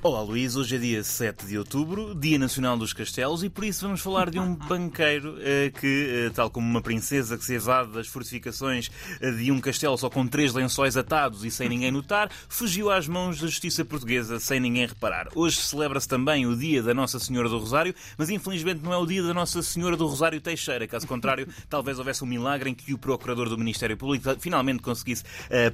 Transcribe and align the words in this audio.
Olá 0.00 0.22
Luís, 0.22 0.54
hoje 0.54 0.76
é 0.76 0.78
dia 0.78 1.02
7 1.02 1.44
de 1.44 1.58
outubro, 1.58 2.14
Dia 2.14 2.38
Nacional 2.38 2.78
dos 2.78 2.92
Castelos, 2.92 3.42
e 3.42 3.50
por 3.50 3.64
isso 3.64 3.84
vamos 3.84 4.00
falar 4.00 4.30
de 4.30 4.38
um 4.38 4.54
banqueiro 4.68 5.36
eh, 5.40 5.72
que, 5.72 6.26
eh, 6.26 6.30
tal 6.32 6.48
como 6.48 6.70
uma 6.70 6.80
princesa 6.80 7.36
que 7.36 7.44
se 7.44 7.54
evade 7.54 7.90
das 7.90 8.06
fortificações 8.06 8.92
eh, 9.20 9.32
de 9.32 9.50
um 9.50 9.60
castelo 9.60 9.98
só 9.98 10.08
com 10.08 10.24
três 10.24 10.54
lençóis 10.54 10.96
atados 10.96 11.44
e 11.44 11.50
sem 11.50 11.68
ninguém 11.68 11.90
notar, 11.90 12.30
fugiu 12.48 12.92
às 12.92 13.08
mãos 13.08 13.40
da 13.40 13.48
justiça 13.48 13.84
portuguesa 13.84 14.38
sem 14.38 14.60
ninguém 14.60 14.86
reparar. 14.86 15.30
Hoje 15.34 15.56
celebra-se 15.56 16.06
também 16.06 16.46
o 16.46 16.56
Dia 16.56 16.80
da 16.80 16.94
Nossa 16.94 17.18
Senhora 17.18 17.48
do 17.48 17.58
Rosário, 17.58 17.92
mas 18.16 18.30
infelizmente 18.30 18.80
não 18.80 18.92
é 18.92 18.96
o 18.98 19.04
Dia 19.04 19.24
da 19.24 19.34
Nossa 19.34 19.60
Senhora 19.62 19.96
do 19.96 20.06
Rosário 20.06 20.40
Teixeira. 20.40 20.86
Caso 20.86 21.08
contrário, 21.08 21.48
talvez 21.68 21.98
houvesse 21.98 22.22
um 22.22 22.28
milagre 22.28 22.70
em 22.70 22.74
que 22.74 22.94
o 22.94 22.98
procurador 22.98 23.48
do 23.48 23.58
Ministério 23.58 23.96
Público 23.96 24.32
finalmente 24.38 24.80
conseguisse 24.80 25.24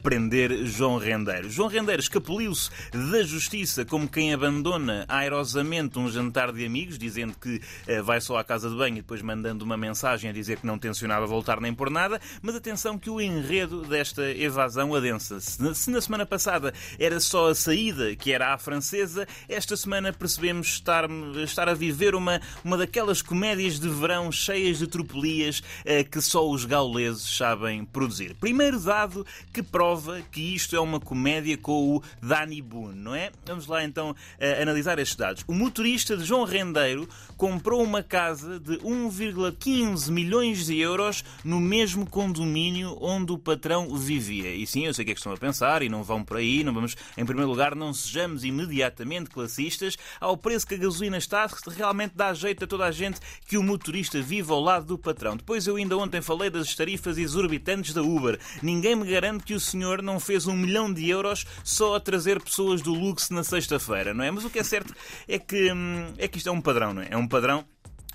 prender 0.03 0.65
João 0.65 0.97
Rendeiro. 0.97 1.51
João 1.51 1.69
Rendeiro 1.69 2.01
escapuliu-se 2.01 2.71
da 2.91 3.23
justiça 3.23 3.85
como 3.85 4.09
quem 4.15 4.33
abandona 4.33 5.05
airosamente 5.09 5.99
um 5.99 6.09
jantar 6.09 6.53
de 6.53 6.65
amigos, 6.65 6.97
dizendo 6.97 7.35
que 7.37 7.57
uh, 7.57 8.05
vai 8.05 8.21
só 8.21 8.37
à 8.37 8.45
casa 8.45 8.71
de 8.71 8.77
banho 8.77 8.99
e 8.99 9.01
depois 9.01 9.21
mandando 9.21 9.65
uma 9.65 9.77
mensagem 9.77 10.31
a 10.31 10.33
dizer 10.33 10.61
que 10.61 10.67
não 10.67 10.79
tencionava 10.79 11.27
voltar 11.27 11.61
nem 11.61 11.75
por 11.75 11.91
nada. 11.91 12.21
Mas 12.41 12.55
atenção 12.55 12.97
que 12.97 13.11
o 13.11 13.21
enredo 13.21 13.83
desta 13.83 14.31
evasão 14.31 14.95
adensa. 14.95 15.41
Se 15.41 15.61
na, 15.61 15.75
se 15.75 15.91
na 15.91 16.01
semana 16.01 16.25
passada 16.25 16.73
era 16.97 17.19
só 17.19 17.49
a 17.49 17.57
saída 17.57 18.15
que 18.15 18.31
era 18.31 18.55
à 18.55 18.59
francesa, 18.59 19.27
esta 19.49 19.77
semana 19.77 20.13
percebemos 20.13 20.69
estar, 20.69 21.11
estar 21.43 21.69
a 21.69 21.75
viver 21.75 22.15
uma, 22.15 22.41
uma 22.63 22.77
daquelas 22.77 23.21
comédias 23.21 23.81
de 23.81 23.89
verão 23.89 24.31
cheias 24.31 24.79
de 24.79 24.87
tropelias 24.87 25.59
uh, 25.59 26.09
que 26.09 26.21
só 26.21 26.49
os 26.49 26.65
gauleses 26.65 27.37
sabem 27.37 27.85
produzir. 27.85 28.37
Primeiro 28.37 28.79
dado 28.79 29.27
que 29.53 29.61
prova 29.61 30.23
que 30.31 30.55
isto 30.55 30.77
é 30.77 30.81
uma 30.81 31.01
comédia 31.01 31.59
com 31.59 31.97
o 31.97 32.03
Danny 32.23 32.63
Boone, 32.63 32.95
não 32.95 33.13
é? 33.13 33.33
Vamos 33.45 33.67
lá 33.67 33.83
então 33.83 34.04
então 34.05 34.15
analisar 34.61 34.99
estes 34.99 35.17
dados. 35.17 35.45
O 35.47 35.55
motorista 35.55 36.17
de 36.17 36.25
João 36.25 36.45
Rendeiro 36.45 37.09
comprou 37.37 37.83
uma 37.83 38.03
casa 38.03 38.61
de 38.61 38.77
1,15 38.79 40.11
milhões 40.11 40.67
de 40.67 40.79
euros 40.79 41.25
no 41.43 41.61
mesmo 41.61 42.09
condomínio 42.09 42.97
onde 43.01 43.33
o 43.33 43.39
patrão 43.39 43.97
vivia. 43.97 44.55
E 44.55 44.67
sim, 44.67 44.87
eu 44.87 44.93
sei 44.93 45.05
o 45.05 45.07
que 45.07 45.13
é 45.13 45.15
que 45.15 45.21
estão 45.21 45.33
a 45.33 45.37
pensar 45.37 45.83
e 45.83 45.89
não 45.89 46.03
vão 46.03 46.23
por 46.23 46.37
aí, 46.37 46.63
não 46.63 46.75
vamos, 46.75 46.97
em 47.17 47.25
primeiro 47.25 47.51
lugar, 47.51 47.75
não 47.75 47.95
sejamos 47.95 48.45
imediatamente 48.45 49.31
classistas. 49.31 49.97
Ao 50.21 50.37
preço 50.37 50.67
que 50.67 50.75
a 50.75 50.79
gasolina 50.79 51.17
está, 51.17 51.49
realmente 51.69 52.13
dá 52.15 52.35
jeito 52.35 52.65
a 52.65 52.67
toda 52.67 52.85
a 52.85 52.91
gente 52.91 53.21
que 53.47 53.57
o 53.57 53.63
motorista 53.63 54.21
vive 54.21 54.51
ao 54.51 54.61
lado 54.61 54.87
do 54.87 54.99
patrão. 54.99 55.37
Depois 55.37 55.67
eu 55.67 55.77
ainda 55.77 55.97
ontem 55.97 56.21
falei 56.21 56.51
das 56.51 56.75
tarifas 56.75 57.17
exorbitantes 57.17 57.95
da 57.95 58.03
Uber. 58.03 58.39
Ninguém 58.63 58.97
me 58.97 59.07
garante 59.07 59.45
que 59.45 59.55
o 59.55 59.61
senhor 59.61 60.03
não 60.03 60.19
fez 60.19 60.47
um 60.47 60.57
milhão 60.57 60.93
de 60.93 61.09
euros 61.09 61.45
só 61.63 61.97
a 61.97 62.01
trazer 62.01 62.43
pessoas 62.43 62.83
do 62.83 62.93
luxo 62.93 63.33
na 63.33 63.45
sexta-feira 63.45 63.94
não 64.15 64.25
é? 64.25 64.31
Mas 64.31 64.45
o 64.45 64.51
que 64.51 64.59
é 64.59 64.63
certo 64.65 64.95
é 65.29 65.39
que, 65.39 65.73
hum, 65.73 66.13
é 66.19 66.27
que 66.27 66.39
isto 66.39 66.49
é 66.49 66.53
um 66.53 66.61
padrão, 66.61 66.93
não 66.95 67.03
é? 67.03 67.09
É 67.11 67.17
um 67.17 67.29
padrão 67.29 67.65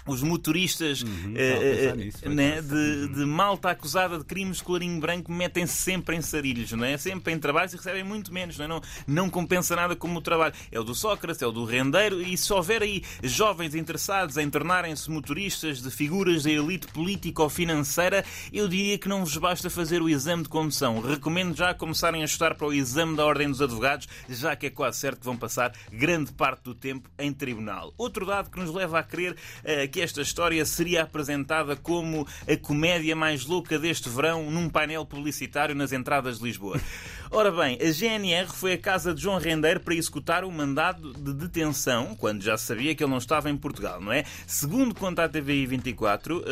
os 0.06 0.24
motoristas 0.24 1.02
uhum, 1.02 1.34
uh, 1.34 1.96
nisso, 1.96 2.30
né, 2.30 2.62
de, 2.62 3.08
de, 3.10 3.26
malta 3.26 3.70
acusada 3.70 4.18
de 4.18 4.24
crimes 4.24 4.58
de 4.58 4.64
colarinho 4.64 5.00
branco 5.00 5.32
metem-se 5.32 5.74
sempre 5.74 6.16
em 6.16 6.22
sarilhos, 6.22 6.72
não 6.72 6.86
é? 6.86 6.98
Sempre 6.98 7.34
em 7.34 7.40
trabalhos 7.40 7.74
e 7.74 7.78
recebem 7.78 8.04
muito 8.04 8.34
menos, 8.34 8.58
não, 8.58 8.66
é? 8.66 8.68
não, 8.68 8.82
não 9.08 9.30
compensa 9.30 9.76
nada 9.76 9.96
como 9.96 10.20
o 10.20 10.22
trabalho. 10.22 10.54
É 10.72 10.80
o 10.80 10.84
do 10.84 10.96
Sócrates, 10.96 11.42
é 11.42 11.48
o 11.48 11.52
do 11.52 11.66
rendeiro, 11.66 12.22
e 12.22 12.38
se 12.38 12.52
houver 12.52 12.82
aí 12.82 13.04
jovens 13.24 13.76
interessados 13.76 14.38
em 14.38 14.50
tornarem-se 14.50 15.10
motoristas 15.10 15.82
de 15.82 15.92
figuras 15.92 16.44
da 16.44 16.52
elite 16.52 16.88
política 16.88 17.44
ou 17.44 17.50
financeira, 17.50 18.24
eu 18.52 18.68
diria 18.68 18.98
que 18.98 19.08
não 19.08 19.24
vos 19.24 19.38
basta 19.38 19.70
fazer 19.70 20.02
o 20.02 20.10
exame 20.10 20.44
de 20.44 20.50
condução. 20.50 21.02
Recomendo 21.02 21.56
já 21.56 21.74
começarem 21.74 22.22
a 22.22 22.26
estudar 22.26 22.56
para 22.56 22.68
o 22.68 22.74
exame 22.74 23.16
da 23.16 23.26
Ordem 23.26 23.50
dos 23.50 23.62
Advogados, 23.62 24.08
já 24.28 24.56
que 24.56 24.68
é 24.68 24.70
quase 24.70 25.00
certo 25.00 25.20
que 25.20 25.26
vão 25.26 25.38
passar 25.38 25.74
grande 25.92 26.32
parte 26.32 26.64
do 26.64 26.74
tempo 26.74 27.10
em 27.18 27.32
tribunal. 27.32 27.94
Outro 27.98 28.26
dado 28.26 28.50
que 28.50 28.60
nos 28.60 28.74
leva 28.74 29.00
a 29.00 29.04
crer 29.04 29.34
uh, 29.34 29.89
que 29.90 30.02
esta 30.02 30.22
história 30.22 30.64
seria 30.66 31.04
apresentada 31.04 31.76
como 31.76 32.28
a 32.48 32.56
comédia 32.56 33.16
mais 33.16 33.46
louca 33.46 33.78
deste 33.78 34.08
verão 34.10 34.50
num 34.50 34.70
painel 34.70 35.06
publicitário 35.06 35.76
nas 35.76 35.92
entradas 35.92 36.40
de 36.40 36.46
Lisboa. 36.46 36.80
Ora 37.32 37.52
bem, 37.52 37.78
a 37.80 37.92
GNR 37.92 38.48
foi 38.48 38.74
à 38.74 38.78
casa 38.78 39.14
de 39.14 39.22
João 39.22 39.38
Rendeiro 39.38 39.80
para 39.82 39.94
executar 39.94 40.44
um 40.44 40.50
mandado 40.50 41.14
de 41.14 41.32
detenção, 41.32 42.16
quando 42.16 42.42
já 42.42 42.58
sabia 42.58 42.96
que 42.96 43.04
ele 43.04 43.12
não 43.12 43.20
estava 43.20 43.52
em 43.52 43.56
Portugal, 43.56 44.02
não 44.02 44.12
é? 44.12 44.24
Segundo 44.48 44.96
conta 44.96 45.26
a 45.26 45.30
TVI 45.30 45.68
24, 45.68 46.38
uh, 46.38 46.40
uh, 46.40 46.44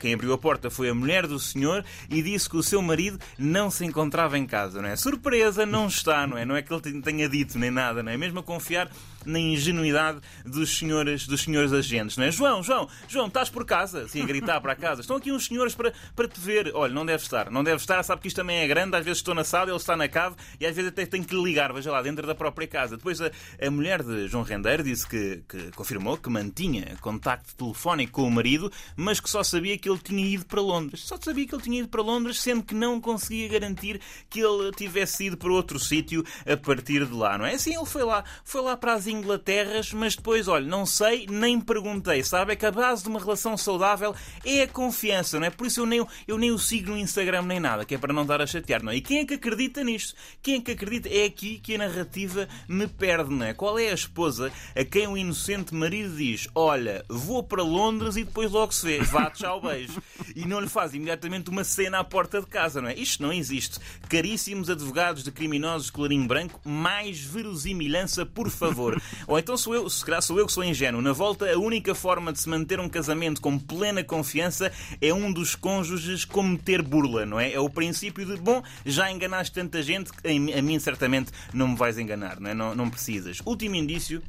quem 0.00 0.14
abriu 0.14 0.32
a 0.32 0.38
porta 0.38 0.70
foi 0.70 0.88
a 0.88 0.94
mulher 0.94 1.26
do 1.26 1.38
senhor 1.38 1.84
e 2.08 2.22
disse 2.22 2.48
que 2.48 2.56
o 2.56 2.62
seu 2.62 2.80
marido 2.80 3.18
não 3.38 3.70
se 3.70 3.84
encontrava 3.84 4.38
em 4.38 4.46
casa, 4.46 4.80
não 4.80 4.88
é? 4.88 4.96
Surpresa, 4.96 5.66
não 5.66 5.88
está, 5.88 6.26
não 6.26 6.38
é? 6.38 6.44
Não 6.46 6.56
é 6.56 6.62
que 6.62 6.72
ele 6.72 7.02
tenha 7.02 7.28
dito 7.28 7.58
nem 7.58 7.70
nada, 7.70 8.02
não 8.02 8.10
é? 8.10 8.16
Mesmo 8.16 8.38
a 8.38 8.42
confiar 8.42 8.90
na 9.26 9.38
ingenuidade 9.38 10.20
dos 10.44 10.78
senhores, 10.78 11.26
dos 11.26 11.42
senhores 11.42 11.72
agentes, 11.72 12.16
não 12.16 12.24
é? 12.24 12.30
João, 12.30 12.57
João, 12.62 12.88
João, 13.08 13.26
estás 13.26 13.48
por 13.48 13.64
casa? 13.64 14.02
Assim, 14.02 14.22
a 14.22 14.26
gritar 14.26 14.60
para 14.60 14.72
a 14.72 14.76
casa. 14.76 15.00
Estão 15.00 15.16
aqui 15.16 15.32
uns 15.32 15.46
senhores 15.46 15.74
para, 15.74 15.92
para 16.14 16.28
te 16.28 16.40
ver. 16.40 16.72
Olha, 16.74 16.92
não 16.92 17.04
deve 17.04 17.22
estar, 17.22 17.50
não 17.50 17.64
deve 17.64 17.76
estar, 17.76 18.02
sabe 18.02 18.22
que 18.22 18.28
isto 18.28 18.36
também 18.36 18.58
é 18.58 18.66
grande, 18.66 18.96
às 18.96 19.04
vezes 19.04 19.18
estou 19.18 19.34
na 19.34 19.44
sala, 19.44 19.70
ele 19.70 19.76
está 19.76 19.96
na 19.96 20.08
cave 20.08 20.36
e 20.60 20.66
às 20.66 20.74
vezes 20.74 20.90
até 20.90 21.06
tenho 21.06 21.24
que 21.24 21.34
ligar, 21.34 21.72
veja 21.72 21.90
lá, 21.90 22.02
dentro 22.02 22.26
da 22.26 22.34
própria 22.34 22.66
casa. 22.66 22.96
Depois 22.96 23.20
a, 23.20 23.30
a 23.60 23.70
mulher 23.70 24.02
de 24.02 24.28
João 24.28 24.42
Rendeiro 24.42 24.82
disse 24.82 25.06
que, 25.06 25.42
que 25.48 25.70
confirmou 25.72 26.16
que 26.16 26.28
mantinha 26.28 26.96
contacto 27.00 27.54
telefónico 27.54 28.12
com 28.12 28.22
o 28.22 28.30
marido, 28.30 28.70
mas 28.96 29.20
que 29.20 29.30
só 29.30 29.42
sabia 29.42 29.78
que 29.78 29.88
ele 29.88 29.98
tinha 29.98 30.24
ido 30.24 30.46
para 30.46 30.60
Londres. 30.60 31.04
Só 31.04 31.16
sabia 31.20 31.46
que 31.46 31.54
ele 31.54 31.62
tinha 31.62 31.80
ido 31.80 31.88
para 31.88 32.02
Londres, 32.02 32.40
sendo 32.40 32.62
que 32.62 32.74
não 32.74 33.00
conseguia 33.00 33.48
garantir 33.48 34.00
que 34.28 34.40
ele 34.40 34.72
tivesse 34.72 35.26
ido 35.26 35.36
para 35.36 35.52
outro 35.52 35.78
sítio 35.78 36.24
a 36.46 36.56
partir 36.56 37.06
de 37.06 37.12
lá, 37.12 37.38
não 37.38 37.46
é? 37.46 37.54
Assim, 37.54 37.74
ele 37.74 37.86
foi 37.86 38.04
lá, 38.04 38.24
foi 38.44 38.62
lá 38.62 38.76
para 38.76 38.94
as 38.94 39.06
Inglaterras, 39.06 39.92
mas 39.92 40.16
depois, 40.16 40.48
olha, 40.48 40.66
não 40.66 40.84
sei, 40.86 41.26
nem 41.28 41.60
perguntei, 41.60 42.22
sabe? 42.22 42.47
É 42.52 42.56
que 42.56 42.66
a 42.66 42.72
base 42.72 43.02
de 43.02 43.08
uma 43.08 43.20
relação 43.20 43.56
saudável 43.56 44.14
é 44.44 44.62
a 44.62 44.68
confiança, 44.68 45.38
não 45.38 45.46
é? 45.46 45.50
Por 45.50 45.66
isso 45.66 45.80
eu 45.80 45.86
nem, 45.86 46.06
eu 46.26 46.38
nem 46.38 46.50
o 46.50 46.58
sigo 46.58 46.90
no 46.90 46.98
Instagram 46.98 47.42
nem 47.42 47.60
nada, 47.60 47.84
que 47.84 47.94
é 47.94 47.98
para 47.98 48.12
não 48.12 48.24
dar 48.24 48.40
a 48.40 48.46
chatear, 48.46 48.82
não 48.82 48.92
é? 48.92 48.96
E 48.96 49.00
quem 49.00 49.18
é 49.18 49.24
que 49.24 49.34
acredita 49.34 49.84
nisto? 49.84 50.14
Quem 50.42 50.56
é 50.56 50.60
que 50.60 50.72
acredita? 50.72 51.08
É 51.08 51.24
aqui 51.24 51.58
que 51.58 51.74
a 51.74 51.78
narrativa 51.78 52.48
me 52.68 52.86
perde, 52.86 53.34
não 53.34 53.46
é? 53.46 53.54
Qual 53.54 53.78
é 53.78 53.90
a 53.90 53.94
esposa 53.94 54.50
a 54.74 54.84
quem 54.84 55.06
o 55.06 55.16
inocente 55.16 55.74
marido 55.74 56.16
diz: 56.16 56.48
Olha, 56.54 57.04
vou 57.08 57.42
para 57.42 57.62
Londres 57.62 58.16
e 58.16 58.24
depois 58.24 58.50
logo 58.50 58.72
se 58.72 58.86
vê, 58.86 59.00
vá, 59.00 59.30
tchau, 59.30 59.60
beijo. 59.60 60.00
E 60.34 60.44
não 60.44 60.60
lhe 60.60 60.68
faz 60.68 60.94
imediatamente 60.94 61.50
uma 61.50 61.64
cena 61.64 61.98
à 61.98 62.04
porta 62.04 62.40
de 62.40 62.46
casa, 62.46 62.80
não 62.80 62.88
é? 62.88 62.94
Isto 62.94 63.22
não 63.22 63.32
existe. 63.32 63.78
Caríssimos 64.08 64.70
advogados 64.70 65.22
de 65.22 65.30
criminosos 65.30 65.86
de 65.86 65.92
clarinho 65.92 66.26
branco, 66.26 66.60
mais 66.64 67.20
verosimilhança, 67.20 68.24
por 68.24 68.50
favor. 68.50 69.00
Ou 69.26 69.38
então 69.38 69.56
sou 69.56 69.74
eu, 69.74 69.88
se 69.88 70.04
calhar 70.04 70.22
sou 70.22 70.38
eu 70.38 70.46
que 70.46 70.52
sou 70.52 70.64
ingênuo. 70.64 71.02
Na 71.02 71.12
volta, 71.12 71.50
a 71.50 71.58
única 71.58 71.94
forma 71.94 72.32
de 72.32 72.37
se 72.38 72.48
manter 72.48 72.80
um 72.80 72.88
casamento 72.88 73.40
com 73.40 73.58
plena 73.58 74.02
confiança 74.02 74.72
é 75.00 75.12
um 75.12 75.32
dos 75.32 75.54
cônjuges 75.54 76.24
cometer 76.24 76.82
burla, 76.82 77.26
não 77.26 77.38
é? 77.38 77.52
É 77.52 77.60
o 77.60 77.68
princípio 77.68 78.24
de, 78.24 78.36
bom, 78.36 78.62
já 78.84 79.10
enganaste 79.10 79.54
tanta 79.54 79.82
gente, 79.82 80.10
a 80.24 80.62
mim 80.62 80.78
certamente 80.78 81.30
não 81.52 81.68
me 81.68 81.76
vais 81.76 81.98
enganar, 81.98 82.40
não 82.40 82.50
é? 82.50 82.54
Não, 82.54 82.74
não 82.74 82.90
precisas. 82.90 83.40
Último 83.44 83.74
indício 83.74 84.22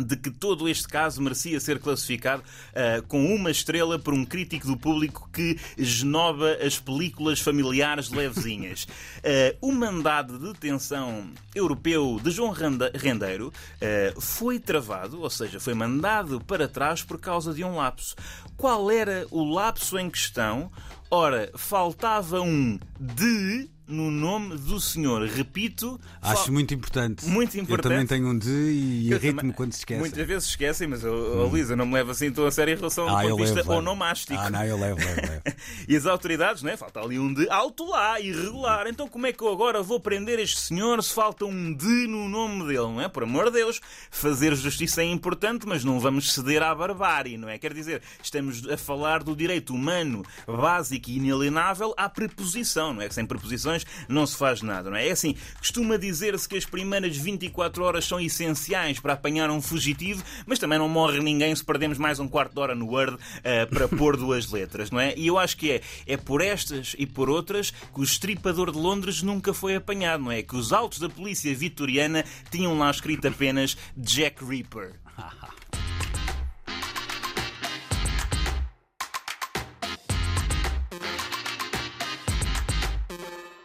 de 0.00 0.16
que 0.16 0.30
todo 0.30 0.68
este 0.68 0.88
caso 0.88 1.20
merecia 1.20 1.60
ser 1.60 1.78
classificado 1.78 2.42
uh, 2.42 3.02
com 3.06 3.34
uma 3.34 3.50
estrela 3.50 3.98
por 3.98 4.14
um 4.14 4.24
crítico 4.24 4.66
do 4.66 4.76
público 4.76 5.28
que 5.32 5.58
esnoba 5.76 6.52
as 6.64 6.78
películas 6.78 7.40
familiares 7.40 8.10
levezinhas. 8.10 8.84
Uh, 8.84 9.56
o 9.60 9.72
mandado 9.72 10.38
de 10.38 10.52
detenção 10.52 11.30
europeu 11.54 12.20
de 12.22 12.30
João 12.30 12.52
Rendeiro 12.52 13.48
uh, 13.48 14.20
foi 14.20 14.58
travado, 14.58 15.20
ou 15.20 15.30
seja, 15.30 15.60
foi 15.60 15.74
mandado 15.74 16.40
para 16.40 16.68
trás 16.68 17.02
por 17.02 17.18
causa 17.18 17.52
de 17.52 17.62
um 17.64 17.76
lapso. 17.76 18.14
Qual 18.56 18.90
era 18.90 19.26
o 19.30 19.44
lapso 19.44 19.98
em 19.98 20.08
questão? 20.08 20.70
Ora, 21.10 21.50
faltava 21.54 22.40
um 22.40 22.78
de 22.98 23.68
no 23.86 24.10
nome 24.10 24.56
do 24.56 24.80
Senhor. 24.80 25.26
Repito. 25.26 26.00
Acho 26.20 26.44
fal... 26.44 26.52
muito 26.52 26.72
importante. 26.72 27.26
Muito 27.26 27.56
importante. 27.58 27.86
Eu 27.86 27.90
também 27.90 28.06
tenho 28.06 28.28
um 28.28 28.38
de 28.38 28.48
e 28.48 29.12
irrito-me 29.12 29.52
quando 29.52 29.72
se 29.72 29.80
esquece. 29.80 30.00
Muitas 30.00 30.26
vezes 30.26 30.48
esquecem, 30.48 30.88
mas 30.88 31.04
oh, 31.04 31.46
hum. 31.46 31.54
Lisa, 31.54 31.76
não 31.76 31.86
me 31.86 31.94
leva 31.94 32.12
assim 32.12 32.30
tão 32.30 32.46
a 32.46 32.50
sério 32.50 32.72
em 32.72 32.76
relação 32.76 33.08
ao 33.08 33.16
ah, 33.16 33.22
ponto 33.22 33.36
de 33.36 33.42
vista 33.52 33.72
onomástico. 33.72 34.40
Ah, 34.40 34.50
não, 34.50 34.64
eu 34.64 34.78
levo, 34.78 34.98
levo, 34.98 35.20
levo. 35.20 35.42
e 35.88 35.96
as 35.96 36.06
autoridades, 36.06 36.62
né? 36.62 36.76
Falta 36.76 37.00
ali 37.00 37.18
um 37.18 37.32
de 37.32 37.48
alto 37.50 37.84
lá, 37.84 38.20
irregular. 38.20 38.86
Então 38.86 39.08
como 39.08 39.26
é 39.26 39.32
que 39.32 39.42
eu 39.42 39.50
agora 39.50 39.82
vou 39.82 40.00
prender 40.00 40.38
este 40.38 40.58
senhor 40.60 41.02
se 41.02 41.12
falta 41.12 41.44
um 41.44 41.74
de 41.74 42.06
no 42.06 42.28
nome 42.28 42.64
dele, 42.64 42.78
não 42.78 43.00
é? 43.00 43.08
Por 43.08 43.24
amor 43.24 43.46
de 43.46 43.52
Deus, 43.52 43.80
fazer 44.10 44.54
justiça 44.54 45.02
é 45.02 45.04
importante, 45.04 45.66
mas 45.66 45.84
não 45.84 46.00
vamos 46.00 46.32
ceder 46.32 46.62
à 46.62 46.74
barbárie, 46.74 47.36
não 47.36 47.48
é? 47.48 47.58
Quer 47.58 47.74
dizer, 47.74 48.02
estamos 48.22 48.66
a 48.68 48.76
falar 48.76 49.22
do 49.22 49.36
direito 49.36 49.74
humano 49.74 50.24
básico 50.46 51.10
e 51.10 51.16
inalienável 51.16 51.94
à 51.96 52.08
preposição, 52.08 52.94
não 52.94 53.02
é? 53.02 53.08
Que 53.08 53.14
sem 53.14 53.26
preposições 53.26 53.81
não 54.08 54.26
se 54.26 54.36
faz 54.36 54.62
nada, 54.62 54.90
não 54.90 54.96
é? 54.96 55.08
É 55.08 55.12
assim, 55.12 55.34
costuma 55.58 55.96
dizer-se 55.96 56.48
que 56.48 56.56
as 56.56 56.64
primeiras 56.64 57.16
24 57.16 57.82
horas 57.82 58.04
são 58.04 58.20
essenciais 58.20 59.00
para 59.00 59.12
apanhar 59.12 59.50
um 59.50 59.60
fugitivo, 59.60 60.22
mas 60.46 60.58
também 60.58 60.78
não 60.78 60.88
morre 60.88 61.20
ninguém 61.20 61.54
se 61.54 61.64
perdemos 61.64 61.98
mais 61.98 62.18
um 62.18 62.28
quarto 62.28 62.54
de 62.54 62.60
hora 62.60 62.74
no 62.74 62.86
Word 62.86 63.14
uh, 63.14 63.66
para 63.68 63.88
pôr 63.88 64.16
duas 64.16 64.50
letras, 64.50 64.90
não 64.90 65.00
é? 65.00 65.14
E 65.16 65.26
eu 65.26 65.38
acho 65.38 65.56
que 65.56 65.70
é, 65.70 65.80
é 66.06 66.16
por 66.16 66.40
estas 66.40 66.94
e 66.98 67.06
por 67.06 67.28
outras 67.28 67.70
que 67.70 68.00
o 68.00 68.02
estripador 68.02 68.70
de 68.70 68.78
Londres 68.78 69.22
nunca 69.22 69.52
foi 69.52 69.76
apanhado, 69.76 70.24
não 70.24 70.32
é? 70.32 70.42
Que 70.42 70.56
os 70.56 70.72
autos 70.72 70.98
da 70.98 71.08
polícia 71.08 71.54
vitoriana 71.54 72.24
tinham 72.50 72.76
lá 72.76 72.90
escrito 72.90 73.28
apenas 73.28 73.76
Jack 73.96 74.44
Reaper. 74.44 74.94